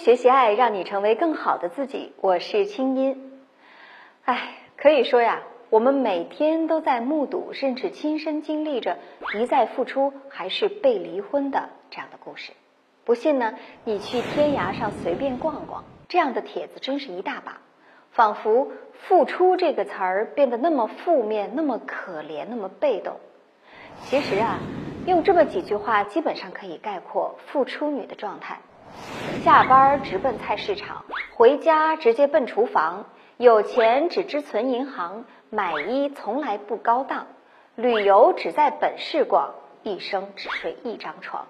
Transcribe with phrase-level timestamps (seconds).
[0.00, 2.14] 学习爱，让你成为更好的自己。
[2.22, 3.38] 我是清音。
[4.24, 8.96] 哎，可以说呀，我们每天都在目睹甚至亲身经历着
[9.38, 12.52] 一再付出还是被离婚的这样的故事。
[13.04, 17.60] 不信呢，你去天涯上随便逛逛，这样的帖子真是一大把。
[18.10, 18.68] 仿佛
[19.06, 23.20] “付出”这个词儿变得那么负面，那么可怜，那么被动。
[24.04, 24.58] 其实啊，
[25.06, 28.60] 用这么几句话，基本上可以概括付出女的状态。
[29.44, 31.04] 下班直奔菜市场，
[31.34, 37.26] 回家直接奔厨房，有钱只知存银行，买衣从来不高档，
[37.74, 41.46] 旅游只在本市逛，一生只睡一张床。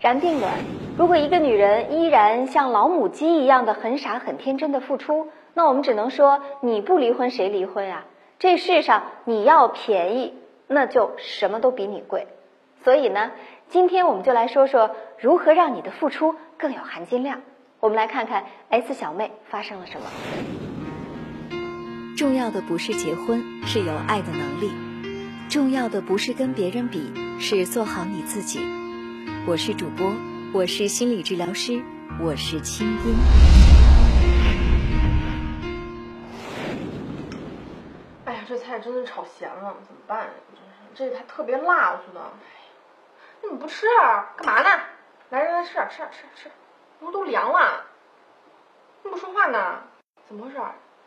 [0.00, 0.52] 然并卵，
[0.98, 8.04] 如果一个女人依然像老母鸡一样的很傻很天真的付出，那我们只能说你不离婚谁离婚啊？
[8.38, 10.34] 这世上你要便宜，
[10.66, 12.26] 那就什么都比你贵。
[12.82, 13.30] 所以呢，
[13.70, 17.40] 今天我们就来说说如何让你的付出更有含金量。
[17.80, 20.06] 我们来看看 S 小妹发生了什么。
[22.16, 24.70] 重要的不是结婚，是有爱的能力；
[25.50, 28.60] 重要的不是跟别人比，是做好你自己。
[29.46, 30.14] 我是主播，
[30.54, 31.82] 我是心理治疗师，
[32.22, 33.16] 我是清音。
[38.24, 40.26] 哎呀，这菜真的炒咸了，怎么办呀？
[40.94, 42.20] 真是，这还特别辣似的。
[43.44, 44.32] 你怎么不吃啊？
[44.38, 44.84] 干嘛呢？
[45.28, 46.50] 来来来，吃点吃点吃点吃，
[46.98, 47.84] 不都凉了？
[49.02, 49.82] 怎么不说话呢？
[50.26, 50.58] 怎么回事？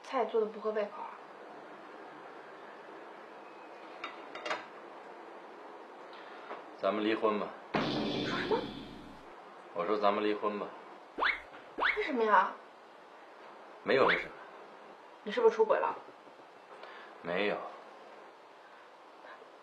[0.03, 1.09] 菜做的不合胃口啊？
[6.79, 7.47] 咱们离婚吧。
[7.73, 8.61] 说什么？
[9.73, 10.67] 我说咱们离婚吧。
[11.17, 12.51] 为什么呀？
[13.81, 14.31] 没有为什么。
[15.23, 15.95] 你是不是出轨了？
[17.23, 17.57] 没有。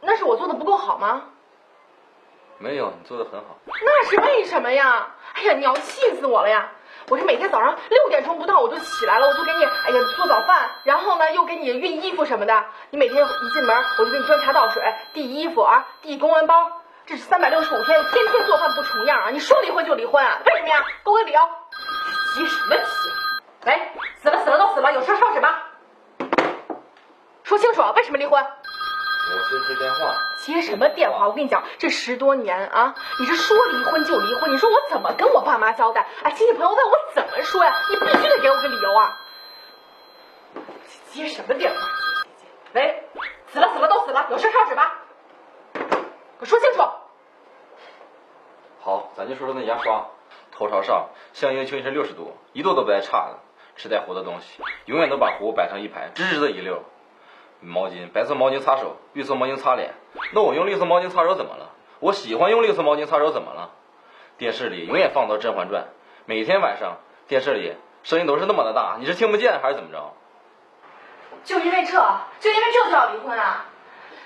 [0.00, 1.30] 那是我做的不够好吗？
[2.58, 3.58] 没有，你做的很好。
[3.66, 5.08] 那是为什么呀？
[5.34, 6.70] 哎呀，你要气死我了呀！
[7.08, 12.64] 我这每天早上六点钟不到我就起来了，我就给你哎呀做早饭，然后呢又给你熨衣服什么的。
[12.90, 14.82] 你每天一进门我就给你端茶倒水、
[15.12, 16.80] 递衣服啊、递公文包。
[17.06, 19.30] 这是三百六十五天，天天做饭不重样啊！
[19.30, 20.38] 你说离婚就离婚啊？
[20.46, 20.82] 为什么呀？
[21.04, 21.40] 给我个理由。
[22.34, 22.84] 急什么急？
[23.66, 23.92] 喂，
[24.22, 25.54] 死了死了都死了，有事说什么？
[27.42, 28.42] 说清楚，为什么离婚？
[29.32, 30.14] 我先接电话。
[30.38, 31.28] 接什么电话？
[31.28, 36.06] 我跟你讲，这十多年啊，你这说离婚就离婚，你说我怎么跟我爸妈交代？
[36.22, 37.74] 哎，亲戚朋友问我怎么说呀？
[37.90, 39.20] 你必须得给我个理由啊！
[41.10, 41.76] 接什么电话？
[42.74, 43.04] 喂，
[43.48, 45.00] 死了死了都死了，有事烧纸吧？
[45.72, 45.80] 给
[46.40, 46.82] 我说清楚。
[48.80, 50.06] 好，咱就说说那牙刷，
[50.52, 53.38] 头朝上，向阴求阴是六十度，一度都不带差的。
[53.76, 56.84] 吃带糊的东西，永远都把糊摆成一排，直直的一溜。
[57.64, 59.94] 毛巾，白色毛巾擦手，绿色毛巾擦脸。
[60.32, 61.70] 那我用绿色毛巾擦手怎么了？
[62.00, 63.70] 我喜欢用绿色毛巾擦手怎么了？
[64.36, 65.82] 电视里永远放到《甄嬛传》，
[66.26, 66.98] 每天晚上
[67.28, 70.12] 电视里声音都是那么的大，你是听不见还是怎么着？
[71.44, 71.92] 就因为这，
[72.40, 73.66] 就因为这就要离婚啊？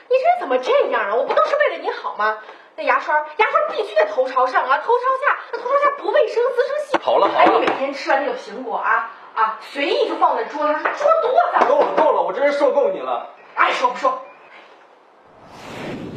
[0.08, 1.14] 你这人怎么这样啊？
[1.14, 2.38] 我不都是为了你好吗？
[2.76, 7.00] 那牙刷，牙刷必须得头朝上啊，头朝下，那头朝下不卫生，滋生细菌。
[7.00, 10.90] 好了好了，哎，你每天吃完那个苹果啊啊，随意就放在桌上，桌
[11.22, 11.68] 多脏。
[11.68, 13.30] 够了够了，我真是受够你了。
[13.54, 14.20] 爱说不说。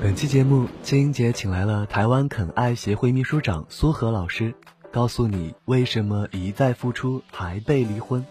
[0.02, 4.56] 本期节目，金英姐请来了台湾肯爱协会秘书长苏荷老师，
[4.92, 8.26] 告诉你为什么一再付出还被离婚。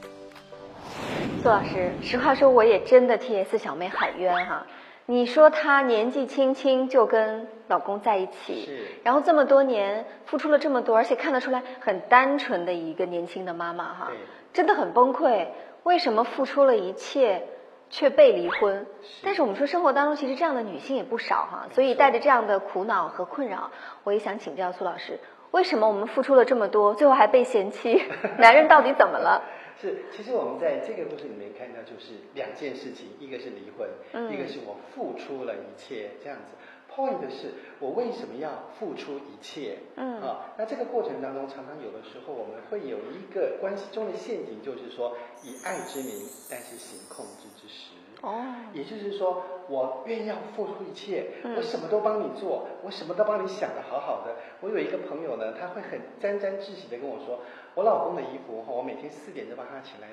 [1.41, 4.67] 苏老师，实话说，我也真的替 S 小妹喊冤哈。
[5.07, 8.69] 你说她年纪轻轻就跟老公在一起，
[9.05, 14.09] 然后这么多年付出了这么多，而且看得出来很单纯的一个年轻的妈妈哈，
[14.53, 15.47] 真的很崩溃。
[15.83, 17.43] 为什么付出了一切
[17.89, 18.87] 却被离婚？
[19.23, 23.71] 但是我们说生活当中其实这样的女性也不少哈，所以带着这样的苦恼和困扰，
[24.05, 25.19] 我也想请教苏老师，
[25.53, 28.03] 为什么我们付出了这么多，最后还被嫌弃？
[28.39, 29.43] 男人到底怎么了？
[29.81, 36.55] 是，其实我们在这个故事里面看到，就是两件事情，一个是离婚，嗯一个是我付出了一切这样子。
[36.95, 39.79] Point 是我为什么要付出一切？
[39.97, 47.91] 嗯啊，那这个过程当中，常常有的时候我们会有一个关系中的陷阱，就是说以爱之名，但是行控制之实。
[48.23, 48.45] 哦，
[48.75, 54.35] 也就是说，我愿意要付出一切，嗯我什么都帮你做，我什么都帮你想的好好的。
[54.61, 57.39] 我有一个朋友呢，他会很沾沾自喜的跟我说，
[57.77, 60.09] 我老公的衣服哈，我每天四点就帮他起来，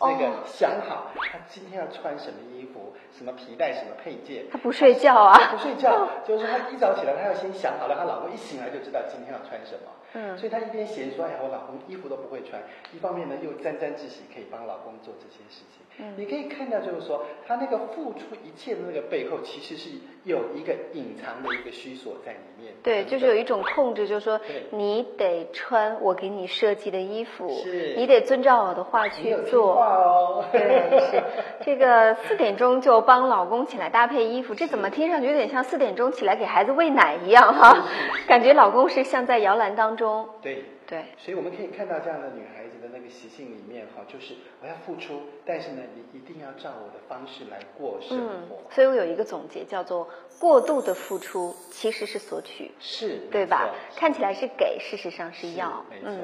[0.00, 4.46] 那个哦想好他今天要穿什么衣服，什么皮带，什么配件。
[4.50, 5.52] 他不睡觉啊？
[5.52, 9.90] 不睡觉， 就是说他一早起来，他要先想好了，他老公一醒来就知道今天要穿什么。
[10.16, 12.62] 嗯所以她一边嫌说，哎呀，我老公衣服都不会穿，
[12.92, 15.82] 一方面呢又沾沾自喜，可以帮老公做这些事情。
[15.98, 19.90] 嗯你可以看到，就是说，她那个付出一切的那个背后，其实是
[20.24, 22.72] 有一个隐藏的一个虚索在里面。
[22.82, 30.44] 对，就是有一种控制，就是说你得穿我给你设计的衣服，是你得遵照我的话去做。
[30.52, 31.22] 对，是
[31.64, 37.84] 这个四点钟就帮老公起来搭配衣服，这怎么听上去有点像四点钟起来给孩子喂奶一样哈？
[38.26, 40.28] 感觉老公是像在摇篮当中。
[40.40, 40.64] 对。
[40.86, 50.08] 对，所以我们可以看到这样的女孩子的那个习性里面哈，就是我要付出，但是呢，你一定要照我的方式来过生嗯活。，所以我有一个总结，叫做
[50.40, 52.72] 过度的付出其实是索取。
[52.80, 53.70] 是，对吧？
[53.96, 55.84] 看起来是给，事实上是要。
[56.02, 56.20] 嗯，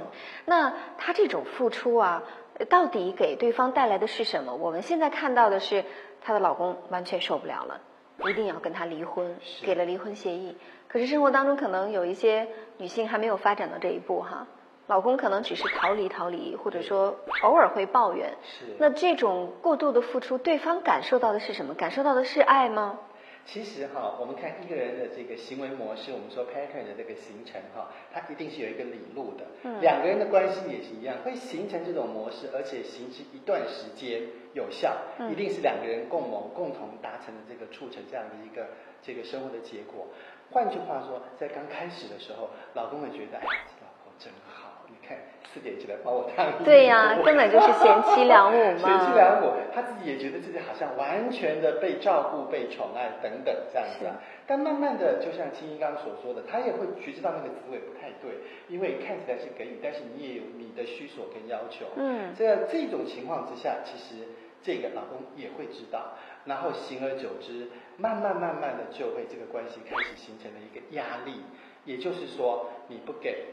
[0.46, 2.24] 那他这种付出啊，
[2.58, 4.52] 呃到底给对方带来的是什么？
[4.54, 5.84] 我们现在看到的是，
[6.20, 7.80] 她的老公完全受不了了，
[8.28, 10.56] 一定要跟她离婚，给了离婚协议。
[10.88, 12.48] 可是生活当中可能有一些
[12.78, 14.48] 女性还没有发展到这一步哈，
[14.90, 18.28] 老公可能只是逃离逃离，或者说偶尔会抱怨。
[18.42, 18.74] 是。
[18.80, 21.72] 那这种过度的付出，对方感受到的是什么？
[21.74, 22.98] 感受到的是爱吗？
[23.46, 29.46] 其实哈，我们看一个人的这个行为模式，我们说 pattern 的这个形成哈，它一定是有一个理路的。
[29.62, 34.22] 嗯两个人的关系也是一样，会形成这种模式，而且行之一段时间
[34.54, 38.66] 有效，嗯一定是两个人共谋、共同达成的这个促成这样的一个
[39.00, 40.08] 这个生活的结果。
[40.50, 44.69] 换句话说，在刚开始的时候，老公会觉得，哎，这老婆真好，你
[45.10, 45.18] 看
[45.52, 46.64] 四点起来帮我烫衣服。
[46.64, 54.22] 对呀根本就是贤妻良母嘛 贤妻良母，他自己也觉得自己好像完全的被照顾、被宠爱等等这样子啊。
[54.46, 58.30] 但慢慢的，就像青音刚刚所说的，他也会觉知到那个滋味不太对，
[58.68, 61.86] 因为看起来是给予，但是你也有你的需索跟要求。
[61.96, 64.26] 嗯这样这种情况之下，其实
[64.62, 66.14] 这个老公也会知道，
[66.44, 71.42] 然后行而久之，慢慢慢慢的就会这个关系开始形成了一个压力，
[71.84, 73.44] 也就是说你不给，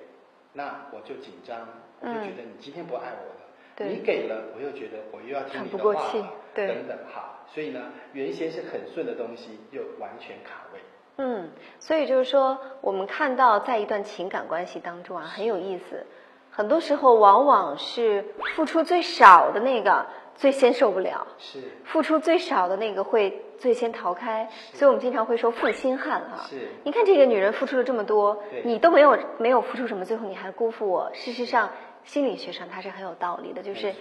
[0.57, 1.55] 那我就紧张，
[2.01, 3.87] 我就觉得你今天不爱我了。
[3.87, 7.79] 你给了，我又觉得我又要听不过话了，对等等，好，所以呢，
[8.11, 10.79] 原先是很顺的东西，又完全卡位。
[11.17, 16.03] 嗯，所以就是说，我们看到在一段情感关系当中啊，很有意思。
[16.49, 18.25] 很多时候，往往是
[18.55, 20.07] 付出最少的那个
[20.37, 21.59] 最先受不了，是。
[21.83, 24.47] 付出最少的那个会最先逃开。
[24.73, 26.69] 所以我们经常会说负心汉哈、是。
[26.83, 31.11] 你看这个女人付出了这么多，你都没有没有付出什么，最后你还辜负我。
[31.13, 31.69] 事实上，
[32.03, 33.93] 心理学上它是很有道理的，就是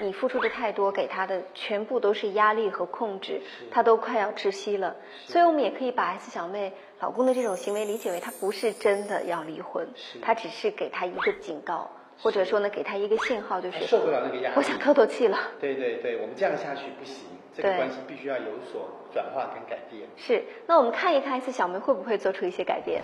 [0.00, 4.96] 你付出的太多，给她的全部都是压力和控制是，他都快要窒息了。
[5.26, 11.90] 所以我们也可以把 S 小妹老公的这种行为理解为他不是真的要离婚是，他只是给他一个警告，
[12.22, 14.54] 或者说呢给他一个信号，就是受不了那个压力。
[14.56, 15.36] 我想透透气了。
[15.60, 20.08] 对对对，我们这样下去不行，这个关系必须要有所转化跟改变。
[20.16, 23.02] 是，那我们看一看 S 小梅会不会做出一些改变。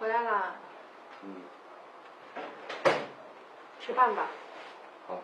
[0.00, 0.56] 回来啦，
[1.22, 1.36] 嗯，
[3.78, 4.26] 吃饭吧。
[5.06, 5.20] 好。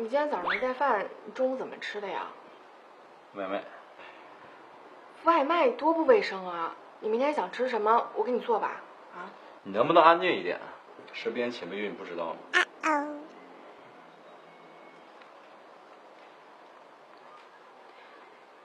[0.00, 2.28] 你今天早上没带饭，你中午怎么吃的呀？
[3.34, 3.62] 外卖，
[5.24, 6.74] 外卖多不卫生啊！
[7.00, 8.80] 你明天想吃什么，我给你做吧。
[9.14, 9.28] 啊，
[9.62, 10.58] 你能不能安静一点？
[11.12, 12.38] 身边且没孕不知道吗？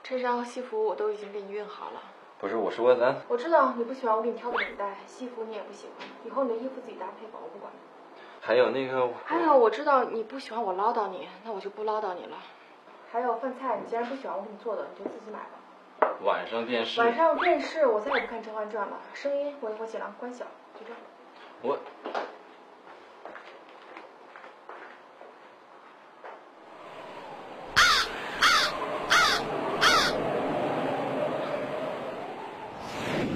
[0.02, 2.00] 衬衫和西服我都已经给你熨好了。
[2.38, 7.70] 不是，我说咱我知道你不喜欢我给你挑的领带，西服你也不喜欢，以后你的衣服自己搭配吧，我不管。
[8.46, 12.36] 还有那个，还有，我知道你不喜欢我唠叨你，那我就不唠叨你了。
[13.10, 16.12] 还有饭菜，你既然不喜欢我给你做的，你就自己买吧。
[16.22, 20.44] 晚上电视，晚上电视我再也不看《甄嬛传》了，声音我我尽量关小，
[20.78, 21.00] 就这样。
[21.62, 21.76] 我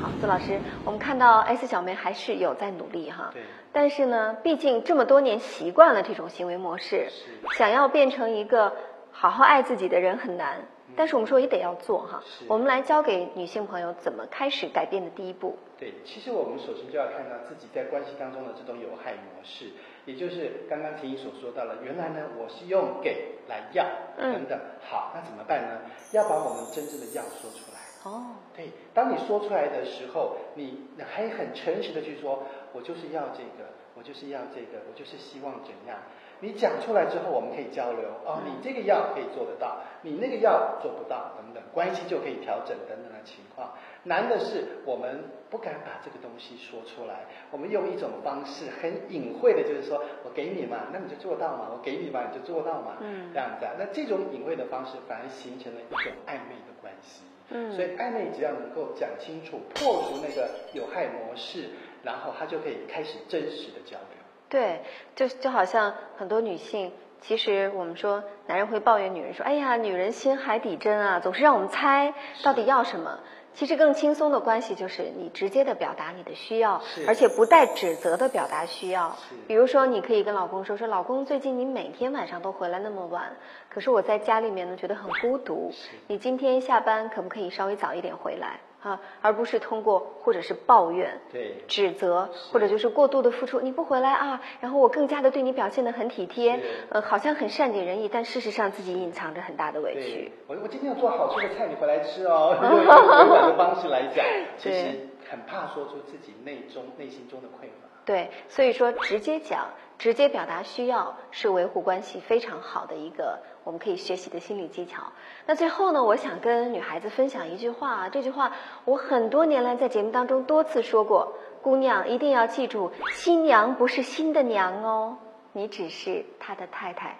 [0.01, 3.31] 好，孙老师，我们看到 S 小妹还是有在努力哈。
[3.33, 8.71] 对但是呢，毕竟这么多年习惯了这种行为模式，是想要变成一个
[9.11, 10.59] 好好爱自己的人很难。
[10.95, 12.45] 但是我们说也得要做哈是。
[12.49, 15.57] 我们来教给女性朋友怎么开始改变的第一步。
[15.79, 19.71] 对，其实我们首先就要看到自己在关系当中的这种有害模式，
[20.05, 23.87] 也就是刚刚婷怡所说到了，原来呢我是用给来要
[24.19, 24.61] 嗯等等。
[24.83, 25.81] 好，那怎么办呢？
[26.13, 27.81] 要把我们真正的要说出来。
[28.05, 32.43] 哦，对，当你说出来的时候，你还很诚实的去说，
[32.73, 35.99] 我就是要这个，我就是要这个，我就是希望怎样。
[36.43, 43.75] 你讲出来之后，我们可以交流哦，你这个药可以做得到，你那个药做不到，等等，关系就可以调整等等的情况。
[44.05, 53.73] 难的是我们不敢把这个东西说出来，我们用一种方式很隐晦的，就是说我给你嘛，那你就做到嘛，我给你嘛，你就做到嘛，嗯这样子啊。
[53.79, 57.25] 那这种隐晦的方式反而形成了一种暧昧的关系。
[57.51, 61.71] 嗯所以暧昧只要能够讲清楚，破除那个有害模式，
[62.03, 64.19] 然后他就可以开始真实的交流。
[64.49, 64.81] 对，
[65.15, 73.21] 就就好像很多女性，其实我们说男人会抱怨女人说：“哎呀，女人心海底针啊，总是让我们猜到底要什么。”
[73.53, 79.17] 其实更轻松的关系就是你直接的表达你的需要，而且不带指责的表达需要。
[79.47, 83.37] 比如说，你可以跟老公说：“说老公，最近你每天晚上都回来那么晚，
[83.69, 85.73] 可是我在家里面呢觉得很孤独。
[86.07, 89.01] 你今天下班可不可以稍微早一点回来啊？
[89.21, 96.61] 而不是通过或者是抱怨。”对，指责，或者就是过度的付出，你不回来啊，然后我更加的对你表现的很体贴，
[96.91, 102.57] 呃，好像很善解人意，但事实上自己隐藏着很大的委屈。，我我今天要做好吃的菜，你回来吃哦。
[102.61, 104.25] 用委婉的方式来讲，
[104.57, 107.89] 其实很怕说出自己内中内心中的匮乏。
[108.05, 109.69] 对，所以说直接讲，
[110.01, 115.03] 直接表达需要是维护关系非常好的一个我们可以学习的心理技巧。
[115.45, 118.51] 那最后呢，我想跟女孩子分享一句话啊，这句话
[118.87, 125.19] 我很多年来在节目当中多次说过，姑娘一定要记住，新娘不是新的娘哦，
[125.53, 127.19] 你只是她的太太。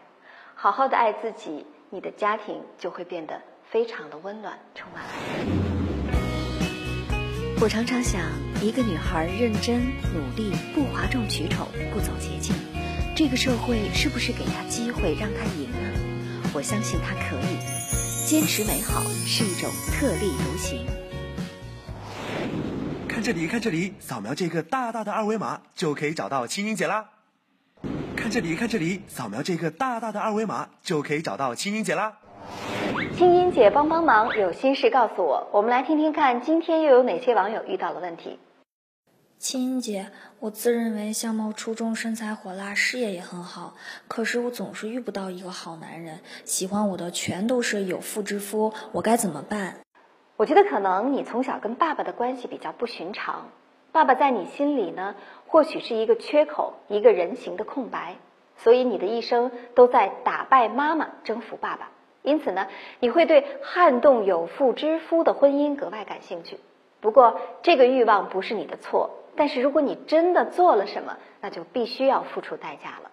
[0.55, 5.70] 好好的爱自己，你的家庭就会变得非常的温暖，充满爱。
[7.63, 8.23] 我常常想，
[8.63, 9.83] 一个女孩认真
[10.15, 12.55] 努力，不哗众取宠，不走捷径，
[13.15, 16.01] 这个社会是不是给她机会让她赢呢？
[16.55, 17.59] 我相信她可以。
[18.27, 20.87] 坚持美好是一种特立独行。
[23.07, 27.11] 看这里，看这里，扫描这个大大的二维码就可以找到青音姐啦。
[28.17, 32.20] 看这里，看这里，扫描这个大大的二维码就可以找到青音姐啦。
[33.21, 35.47] 青音姐帮帮忙，有心事告诉我。
[35.53, 38.39] 我们来听听看，今天又有哪些网友遇到了问题？
[39.37, 40.07] 青音姐，
[40.39, 43.75] 我自认为相貌出众、身材火辣、事业也很好，
[44.09, 49.81] 可是我总是遇不到一个好男人，喜欢我的全都是有妇之夫，我该怎么办？
[50.39, 53.51] 我觉得可能你从小跟爸爸的关系比较不寻常，
[53.93, 55.15] 爸爸在你心里呢，
[55.47, 58.17] 或许是一个缺口，一个人形的空白，
[58.57, 61.91] 所以你的一生都在打败妈妈，征服爸爸。
[62.23, 62.69] 因此呢，
[63.01, 66.59] 你会对撼动有妇之夫的婚姻格外感兴趣。
[67.01, 73.11] 不过这个欲望不是你的错，但是如果你真的做了什么，那就必须要付出代价了。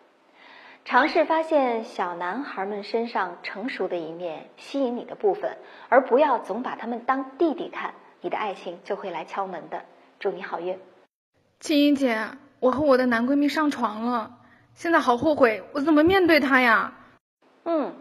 [0.83, 5.57] 尝试发现小男孩们身上成熟的一面，吸引你的部分，
[5.89, 9.81] 而不要总把他们当弟弟看，你的爱情就会来敲门的。
[10.19, 10.79] 祝你好运。
[11.59, 12.17] 青音姐，
[12.59, 14.37] 我和我的男闺蜜上床了，
[14.73, 16.93] 现在好后悔，我怎么面对他呀？
[17.65, 17.93] 嗯，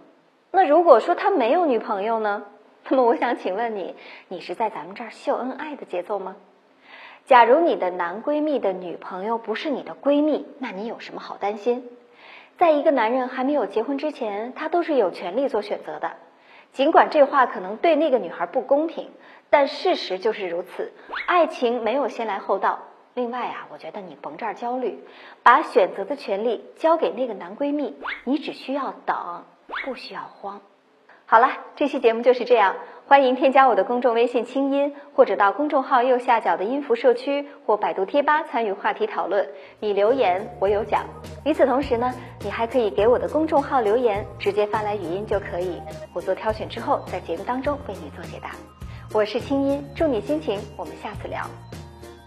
[0.51, 2.45] 那如果说他没有女朋友呢？
[2.89, 3.97] 那么我想请问你，
[4.29, 6.37] 你是在咱们这儿秀恩爱的节奏吗？
[7.25, 11.89] 假如你的男闺蜜的女朋友不是你的闺蜜，那你有什么好担心？
[12.59, 16.13] 在一个男人还没有结婚之前，他都是有权利做选择的。
[16.73, 19.11] 尽管这话可能对那个女孩不公平，
[19.51, 20.93] 但事实就是如此。
[21.27, 22.79] 爱情没有先来后到。
[23.15, 25.03] 另外啊，我觉得你甭这儿焦虑，
[25.43, 29.45] 把选择的权利交给那个男闺蜜，你只需要等，
[29.85, 30.61] 不需要慌。
[31.27, 32.77] 好了，这期节目就是这样。
[33.09, 39.49] 欢迎添加我的公众微信“清音”，或者到公众号右下角的音符社区或百度贴吧参与话题讨论。
[39.79, 41.05] 你留言，我有奖。
[41.45, 45.81] 与此同时呢，你还可以给我的公众号留言，直接发来语音就可以，
[46.13, 48.51] 我做挑选之后在节目当中为你做解答。
[49.13, 51.45] 我是清音，祝你心情，我们下次聊。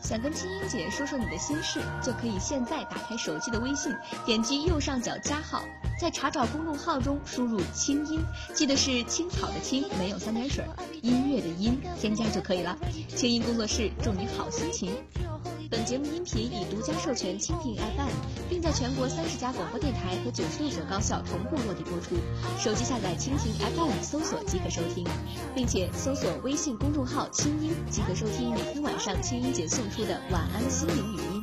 [0.10, 5.64] 想跟青音姐说说你的心事，就可以现在打开手机的微信，点击右上角加号，
[6.02, 8.20] 在查找公众号中输入“青音”，
[8.56, 10.66] 记得是青草的青，没有三点水，
[11.04, 12.76] 音乐的音，添加就可以了。
[13.16, 14.94] 青音工作室祝你好心情。
[15.70, 18.10] 本节目音频已独家授权蜻蜓 FM，
[18.50, 22.16] 并在全国三十家广播电台和九十六所高校同步落地播出。
[22.58, 25.06] 手机下载蜻蜓 FM 搜索即可收听，
[25.54, 31.39] 并且搜索微信公众号“清音”即可收听每天晚上清音姐送出的晚安心灵语音。